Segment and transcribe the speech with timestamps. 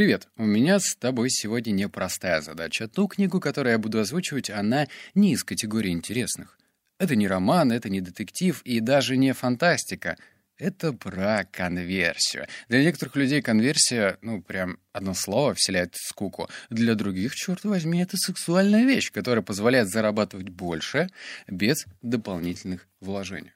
[0.00, 2.88] Привет, у меня с тобой сегодня непростая задача.
[2.88, 6.58] Ту книгу, которую я буду озвучивать, она не из категории интересных.
[6.98, 10.16] Это не роман, это не детектив и даже не фантастика.
[10.56, 12.46] Это про конверсию.
[12.70, 16.48] Для некоторых людей конверсия, ну, прям одно слово вселяет скуку.
[16.70, 21.10] Для других, черт возьми, это сексуальная вещь, которая позволяет зарабатывать больше
[21.46, 23.52] без дополнительных вложений.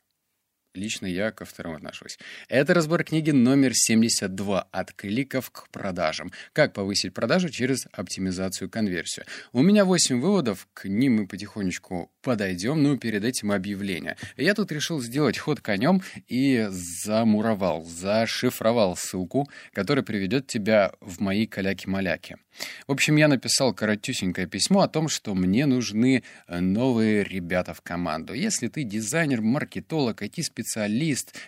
[0.75, 2.19] Лично я ко второму отношусь.
[2.49, 6.33] Это разбор книги номер 72 «От кликов к продажам.
[6.53, 9.25] Как повысить продажи через оптимизацию конверсию».
[9.53, 14.17] У меня 8 выводов, к ним мы потихонечку подойдем, но перед этим объявление.
[14.37, 21.46] Я тут решил сделать ход конем и замуровал, зашифровал ссылку, которая приведет тебя в мои
[21.46, 22.39] каляки-маляки.
[22.87, 28.32] В общем, я написал коротюсенькое письмо о том, что мне нужны новые ребята в команду.
[28.32, 30.64] Если ты дизайнер, маркетолог, IT-специалист,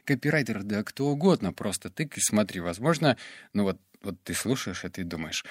[0.05, 2.61] копирайтер, да кто угодно, просто тык и смотри.
[2.61, 3.17] Возможно,
[3.53, 5.45] ну вот, вот ты слушаешь это и думаешь,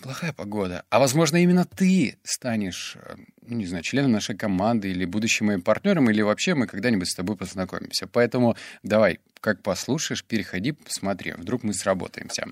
[0.00, 0.84] плохая погода.
[0.90, 5.62] А возможно, именно ты станешь, э, ну, не знаю, членом нашей команды или будущим моим
[5.62, 8.06] партнером, или вообще мы когда-нибудь с тобой познакомимся.
[8.06, 12.46] Поэтому давай, как послушаешь, переходи, посмотри, вдруг мы сработаемся.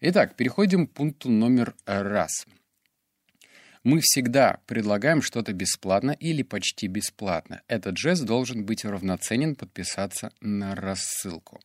[0.00, 2.46] Итак, переходим к пункту номер раз.
[3.88, 7.62] Мы всегда предлагаем что-то бесплатно или почти бесплатно.
[7.68, 11.58] Этот жест должен быть равноценен подписаться на рассылку.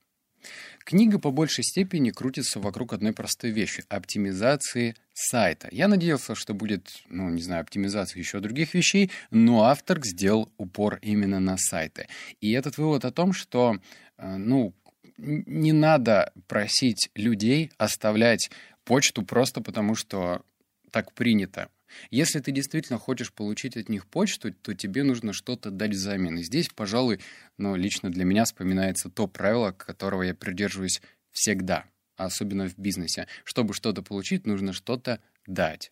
[0.86, 5.68] Книга по большей степени крутится вокруг одной простой вещи— оптимизации сайта.
[5.70, 11.00] Я надеялся, что будет, ну, не знаю, оптимизация еще других вещей, но автор сделал упор
[11.02, 12.08] именно на сайты.
[12.40, 13.82] И этот вывод о том, что,
[14.18, 14.74] э, ну,
[15.18, 18.50] не надо просить людей оставлять
[18.86, 20.42] почту просто потому, что
[20.90, 21.68] так принято.
[22.12, 26.38] Если ты действительно хочешь получить от них почту, то тебе нужно что-то дать взамен.
[26.38, 27.20] И здесь, пожалуй,
[27.58, 31.86] ну, лично для меня вспоминается то правило, которого я придерживаюсь всегда,
[32.16, 33.28] особенно в бизнесе.
[33.44, 35.92] Чтобы что-то получить, нужно что-то дать.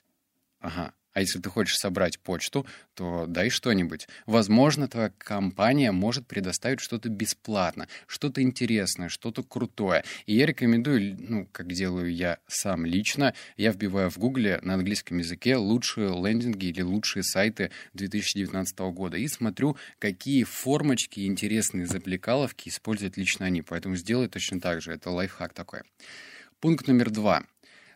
[0.60, 4.08] Ага, а если ты хочешь собрать почту, то дай что-нибудь.
[4.26, 10.04] Возможно, твоя компания может предоставить что-то бесплатно, что-то интересное, что-то крутое.
[10.26, 15.18] И я рекомендую, ну, как делаю я сам лично, я вбиваю в Гугле на английском
[15.18, 23.18] языке лучшие лендинги или лучшие сайты 2019 года и смотрю, какие формочки интересные заплекаловки используют
[23.18, 23.62] лично они.
[23.62, 24.94] Поэтому сделай точно так же.
[24.94, 25.82] Это лайфхак такой.
[26.60, 27.44] Пункт номер два.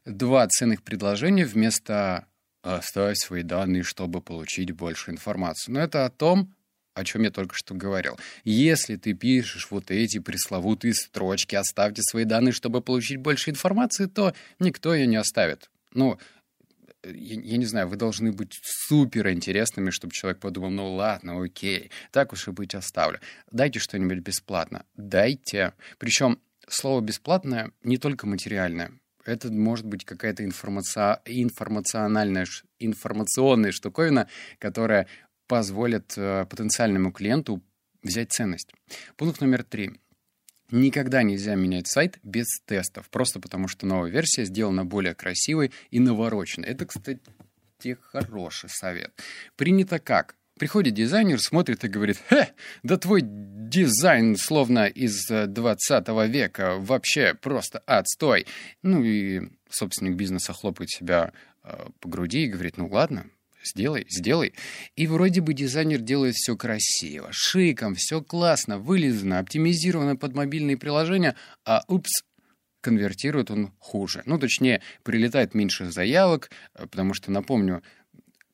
[0.05, 2.27] Два ценных предложения вместо
[2.65, 5.71] оставить свои данные, чтобы получить больше информации.
[5.71, 6.53] Но это о том,
[6.95, 8.17] о чем я только что говорил.
[8.43, 14.33] Если ты пишешь вот эти пресловутые строчки, оставьте свои данные, чтобы получить больше информации, то
[14.59, 15.69] никто ее не оставит.
[15.93, 16.17] Ну,
[17.03, 21.91] я, я не знаю, вы должны быть супер интересными, чтобы человек подумал, ну ладно, окей,
[22.11, 23.19] так уж и быть оставлю.
[23.51, 24.85] Дайте что-нибудь бесплатно.
[24.95, 25.73] Дайте.
[25.99, 28.91] Причем слово бесплатное не только материальное
[29.25, 32.45] это может быть какая-то информация, информациональная,
[32.79, 34.27] информационная штуковина,
[34.59, 35.07] которая
[35.47, 37.61] позволит э, потенциальному клиенту
[38.01, 38.71] взять ценность.
[39.17, 39.99] Пункт номер три.
[40.71, 45.99] Никогда нельзя менять сайт без тестов, просто потому что новая версия сделана более красивой и
[45.99, 46.67] навороченной.
[46.69, 47.19] Это, кстати,
[48.01, 49.13] хороший совет.
[49.55, 50.35] Принято как?
[50.57, 57.33] Приходит дизайнер, смотрит и говорит, «Хе, да твой дизайн словно из 20 э, века, вообще
[57.33, 58.47] просто отстой».
[58.81, 61.33] Ну и собственник бизнеса хлопает себя
[61.63, 63.25] э, по груди и говорит, «Ну ладно,
[63.65, 64.53] сделай, сделай».
[64.95, 71.35] И вроде бы дизайнер делает все красиво, шиком, все классно, вылизано, оптимизировано под мобильные приложения,
[71.65, 72.23] а упс,
[72.79, 74.23] конвертирует он хуже.
[74.25, 77.83] Ну, точнее, прилетает меньше заявок, э, потому что, напомню,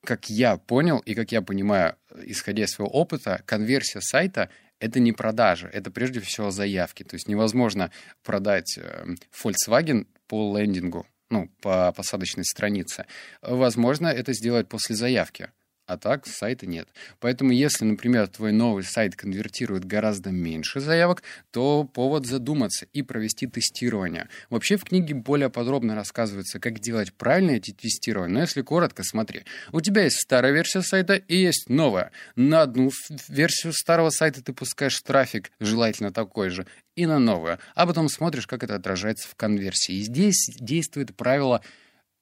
[0.04, 1.96] как я понял и как я понимаю,
[2.26, 7.04] исходя из своего опыта, конверсия сайта— это не продажа, это прежде всего заявки.
[7.04, 7.92] То есть невозможно
[8.24, 13.06] продать э, Volkswagen по лендингу, ну, по посадочной странице.
[13.42, 15.50] Возможно это сделать после заявки
[15.92, 16.88] а так сайта нет.
[17.20, 21.22] Поэтому если, например, твой новый сайт конвертирует гораздо меньше заявок,
[21.52, 24.30] то повод задуматься и провести тестирование.
[24.50, 28.34] Вообще в книге более подробно рассказывается, как делать правильно эти тестирования.
[28.34, 29.44] Но если коротко, смотри.
[29.74, 32.12] У тебя есть старая версия сайта и есть новая.
[32.38, 32.90] На одну
[33.28, 37.60] версию старого сайта ты пускаешь трафик, желательно такой же, и на новую.
[37.76, 39.96] А потом смотришь, как это отражается в конверсии.
[39.96, 41.62] И здесь действует правило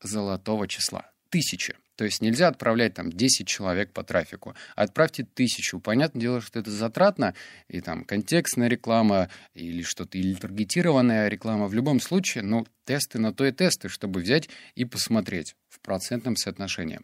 [0.02, 1.12] золотого числа.
[1.30, 1.76] Тысяча.
[2.00, 4.56] То есть нельзя отправлять там 10 человек по трафику.
[4.78, 5.82] Отправьте тысячу.
[5.82, 7.36] Понятное дело, что это затратно,
[7.68, 11.68] и там контекстная реклама или что-то, или таргетированная реклама.
[11.68, 16.38] В любом случае, ну, тесты на то и тесты, чтобы взять и посмотреть в процентном
[16.38, 17.02] соотношении.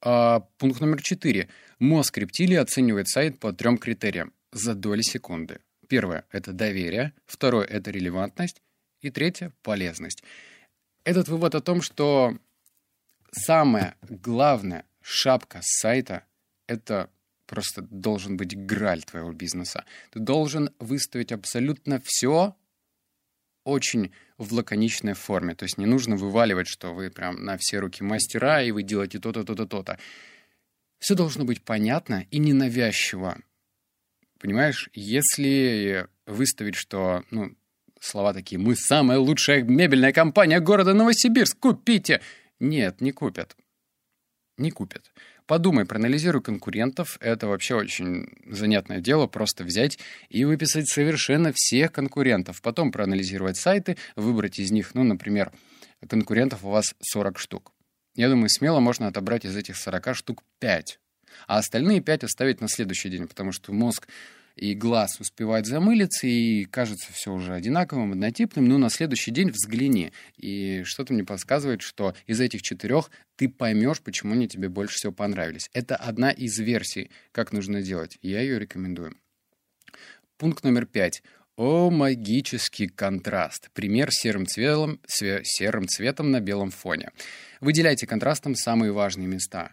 [0.00, 1.50] А, пункт номер четыре.
[1.78, 5.60] Мозг рептилии оценивает сайт по трем критериям за доли секунды.
[5.88, 7.12] Первое— это доверие.
[7.26, 8.62] Второе— это релевантность.
[9.02, 10.22] И третье— полезность.
[11.04, 12.38] Этот вывод о том, что
[13.30, 16.24] самая главная шапка сайта—
[16.66, 17.10] это
[17.46, 19.84] просто должен быть граль твоего бизнеса.
[20.10, 22.54] Ты должен выставить абсолютно все
[23.64, 25.54] очень в лаконичной форме.
[25.54, 29.18] То есть не нужно вываливать, что вы прям на все руки мастера, и вы делаете
[29.18, 29.98] то-то, то-то, то-то.
[30.98, 33.38] Все должно быть понятно и ненавязчиво.
[34.38, 37.56] Понимаешь, если выставить, что, ну,
[38.00, 42.20] слова такие, мы самая лучшая мебельная компания города Новосибирск, купите.
[42.60, 43.56] Нет, не купят.
[44.56, 45.12] Не купят.
[45.46, 47.16] Подумай, проанализируй конкурентов.
[47.20, 52.60] Это вообще очень занятное дело, просто взять и выписать совершенно всех конкурентов.
[52.60, 55.52] Потом проанализировать сайты, выбрать из них, ну, например,
[56.06, 57.72] конкурентов у вас 40 штук.
[58.16, 60.98] Я думаю, смело можно отобрать из этих 40 штук 5.
[61.46, 64.08] А остальные 5 оставить на следующий день, потому что мозг
[64.58, 70.12] и глаз успевает замылиться, и кажется все уже одинаковым, однотипным, но на следующий день взгляни.
[70.36, 75.12] И что-то мне подсказывает, что из этих четырех ты поймешь, почему они тебе больше всего
[75.12, 75.70] понравились.
[75.72, 78.18] Это одна из версий, как нужно делать.
[78.20, 79.16] Я ее рекомендую.
[80.36, 81.22] Пункт номер пять.
[81.56, 83.70] О, магический контраст.
[83.72, 87.10] Пример серым цветом, серым цветом на белом фоне.
[87.60, 89.72] Выделяйте контрастом самые важные места.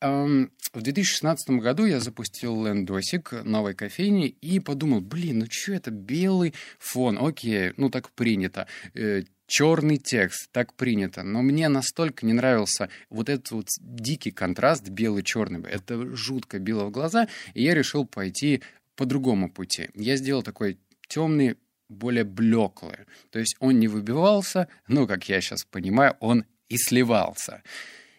[0.00, 6.52] В 2016 году я запустил лендосик новой кофейни и подумал, блин, ну что это, белый
[6.78, 8.66] фон, окей, ну так принято.
[8.94, 11.22] Э, черный текст, так принято.
[11.22, 15.66] Но мне настолько не нравился вот этот вот дикий контраст белый-черный.
[15.68, 18.62] Это жутко било в глаза, и я решил пойти
[18.96, 19.88] по другому пути.
[19.94, 20.78] Я сделал такой
[21.08, 21.56] темный,
[21.88, 23.06] более блеклый.
[23.30, 27.62] То есть он не выбивался, но, как я сейчас понимаю, он и сливался.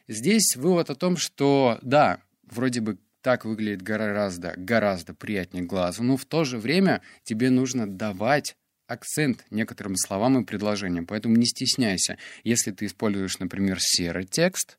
[0.08, 6.16] Здесь вывод о том, что да, вроде бы так выглядит гораздо, гораздо приятнее глазу, но
[6.16, 8.56] в то же время тебе нужно давать
[8.88, 11.06] акцент некоторым словам и предложениям.
[11.06, 12.18] Поэтому не стесняйся.
[12.44, 14.78] Если ты используешь, например, серый текст,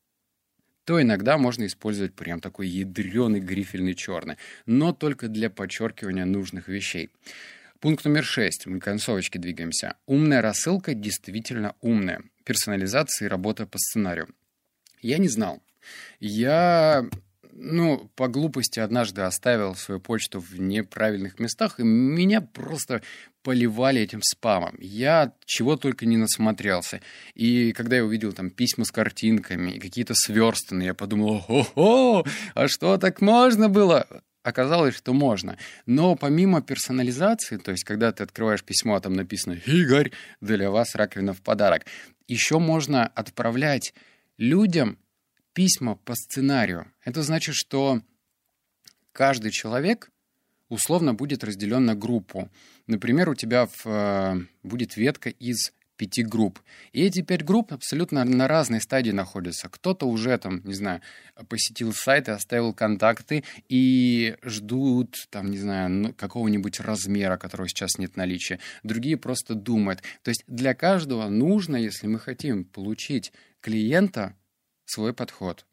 [0.84, 7.10] то иногда можно использовать прям такой ядреный грифельный черный, но только для подчеркивания нужных вещей.
[7.80, 8.66] Пункт номер шесть.
[8.66, 9.96] Мы к концовочке двигаемся.
[10.06, 12.22] Умная рассылка действительно умная.
[12.44, 14.28] Персонализация и работа по сценарию.
[15.00, 15.62] Я не знал.
[16.20, 17.06] Я,
[17.52, 23.02] ну, по глупости однажды оставил свою почту в неправильных местах, и меня просто
[23.42, 24.76] поливали этим спамом.
[24.80, 27.00] Я чего только не насмотрелся.
[27.34, 32.68] И когда я увидел там письма с картинками и какие-то сверстаны, я подумал, о-хо, а
[32.68, 34.06] что так можно было?
[34.42, 35.58] Оказалось, что можно.
[35.84, 40.94] Но помимо персонализации, то есть когда ты открываешь письмо, а там написано «Игорь, для вас
[40.94, 41.84] раковина в подарок»,
[42.28, 43.94] еще можно отправлять
[44.38, 44.98] людям
[45.52, 46.90] письма по сценарию.
[47.04, 48.00] Это значит, что
[49.12, 50.10] каждый человек
[50.68, 52.48] условно будет разделен на группу.
[52.86, 56.60] Например, у тебя в, э, будет ветка из пяти групп.
[56.92, 59.68] И эти пять групп абсолютно на разной стадии находятся.
[59.68, 61.02] Кто-то уже там, не знаю,
[61.48, 67.98] посетил сайт и оставил контакты и ждут, там, не знаю, ну, какого-нибудь размера, которого сейчас
[67.98, 68.60] нет наличия.
[68.84, 70.02] Другие просто думают.
[70.22, 74.34] То есть для каждого нужно, если мы хотим получить клиента,
[74.84, 75.66] свой подход.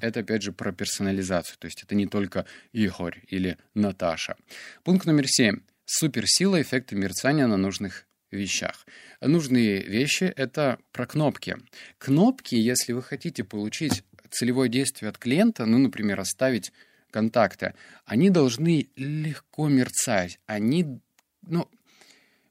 [0.00, 1.58] Это, опять же, про персонализацию.
[1.58, 4.36] То есть это не только Игорь или Наташа.
[4.84, 5.60] Пункт номер семь.
[5.84, 8.86] Суперсила эффекта мерцания на нужных вещах.
[9.20, 11.56] Нужные вещи— это про кнопки.
[11.98, 16.72] Кнопки, если вы хотите получить целевое действие от клиента, ну, например, оставить
[17.10, 20.38] контакты, они должны легко мерцать.
[20.46, 21.00] Они,
[21.42, 21.68] ну,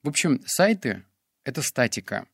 [0.04, 1.04] в общем, сайты—
[1.46, 2.28] это статика.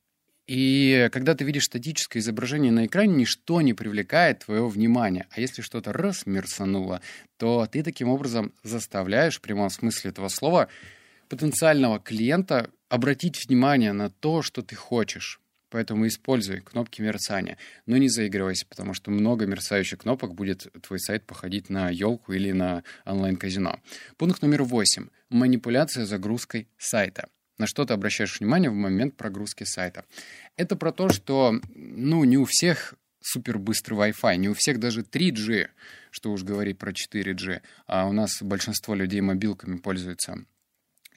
[0.47, 5.27] И когда ты видишь статическое изображение на экране, ничто не привлекает твоего внимания.
[5.31, 7.01] А если что-то раз мерцануло,
[7.37, 10.67] то ты таким образом заставляешь, в прямом смысле этого слова,
[11.29, 15.41] потенциального клиента обратить внимание на то, что ты хочешь.
[15.71, 17.57] Поэтому используй кнопки мерцания.
[17.87, 22.51] Но не заигрывайся, потому что много мерцающих кнопок будет твой сайт походить на елку или
[22.51, 23.79] на онлайн-казино.
[24.17, 25.07] Пункт номер восемь.
[25.29, 30.05] Манипуляция загрузкой сайта на что ты обращаешь внимание в момент прогрузки сайта.
[30.57, 35.01] Это про то, что ну, не у всех супер быстрый Wi-Fi, не у всех даже
[35.01, 35.69] 3G,
[36.12, 40.45] что уж говорить про 4G, а у нас большинство людей мобилками пользуются.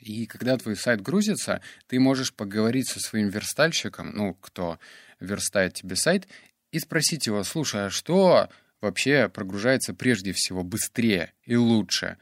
[0.00, 4.78] И когда твой сайт грузится, ты можешь поговорить со своим верстальщиком, ну, кто
[5.20, 6.28] верстает тебе сайт,
[6.70, 8.48] и спросить его, слушай, а что
[8.80, 12.16] вообще прогружается прежде всего быстрее и лучше?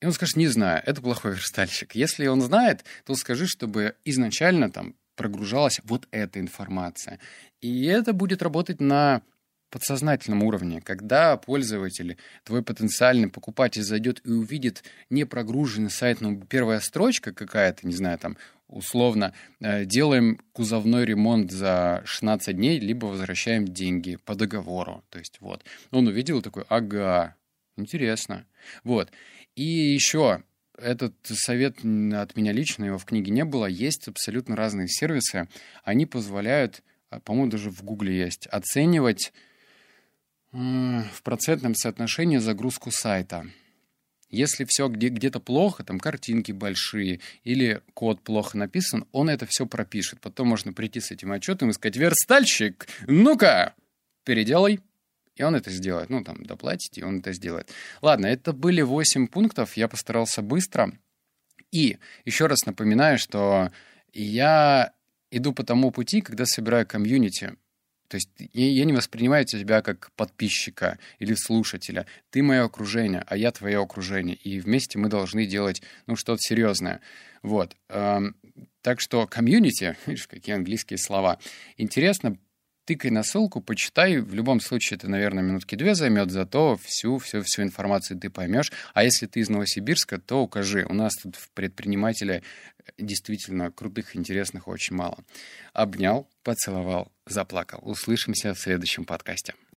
[0.00, 1.94] И он скажет, не знаю, это плохой верстальщик.
[1.94, 7.18] Если он знает, то скажи, чтобы изначально там прогружалась вот эта информация.
[7.60, 9.22] И это будет работать на
[9.70, 16.80] подсознательном уровне, когда пользователь, твой потенциальный покупатель зайдет и увидит не прогруженный сайт, но первая
[16.80, 18.36] строчка какая-то, не знаю, там,
[18.68, 25.04] условно, э, делаем кузовной ремонт за 16 дней, либо возвращаем деньги по договору.
[25.10, 25.64] То есть вот.
[25.90, 27.34] Он увидел такой, ага,
[27.76, 28.46] интересно.
[28.84, 29.10] Вот.
[29.58, 30.44] И еще
[30.76, 35.48] этот совет от меня лично, его в книге не было, есть абсолютно разные сервисы.
[35.82, 39.32] Они позволяют, а, по-моему, даже в Гугле есть, оценивать
[40.52, 43.48] в процентном соотношении загрузку сайта.
[44.30, 49.66] Если все где- где-то плохо, там картинки большие или код плохо написан, он это все
[49.66, 50.20] пропишет.
[50.20, 53.74] Потом можно прийти с этим отчетом и сказать, верстальщик, ну-ка,
[54.22, 54.78] переделай.
[55.38, 56.10] И он это сделает.
[56.10, 57.70] Ну, там, доплатите, и он это сделает.
[58.02, 59.76] Ладно, это были 8 пунктов.
[59.76, 60.92] Я постарался быстро.
[61.70, 63.70] И еще раз напоминаю, что
[64.12, 64.92] я
[65.30, 67.54] иду по тому пути, когда собираю комьюнити.
[68.08, 72.06] То есть я не воспринимаю тебя как подписчика или слушателя.
[72.30, 74.34] Ты мое окружение, а я твое окружение.
[74.34, 77.00] И вместе мы должны делать ну, что-то серьезное.
[77.42, 77.76] Вот.
[77.90, 78.34] Эм,
[78.80, 81.38] так что комьюнити, видишь, какие английские слова.
[81.76, 82.38] Интересно,
[82.88, 84.16] тыкай на ссылку, почитай.
[84.16, 88.72] В любом случае это, наверное, минутки две займет, зато всю, всю, всю информацию ты поймешь.
[88.94, 90.86] А если ты из Новосибирска, то укажи.
[90.88, 92.42] У нас тут в предпринимателе
[92.96, 95.18] действительно крутых, интересных очень мало.
[95.74, 97.80] Обнял, поцеловал, заплакал.
[97.82, 99.54] Услышимся в следующем подкасте.